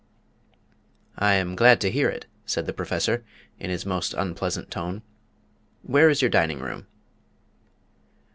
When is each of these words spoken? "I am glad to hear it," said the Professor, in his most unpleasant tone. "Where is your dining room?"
"I 1.19 1.35
am 1.35 1.55
glad 1.55 1.79
to 1.81 1.91
hear 1.91 2.09
it," 2.09 2.25
said 2.47 2.65
the 2.65 2.73
Professor, 2.73 3.23
in 3.59 3.69
his 3.69 3.85
most 3.85 4.15
unpleasant 4.15 4.71
tone. 4.71 5.03
"Where 5.83 6.09
is 6.09 6.23
your 6.23 6.31
dining 6.31 6.57
room?" 6.59 6.87